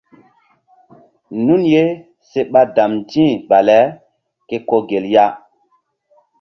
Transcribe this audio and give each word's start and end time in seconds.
Nun 1.45 1.61
ye 1.73 1.83
se 2.29 2.39
ɓa 2.51 2.61
damndi̧ 2.75 3.27
bale 3.49 3.79
ke 4.47 4.55
ko 4.69 4.75
gel 4.89 5.05
ya. 5.13 5.25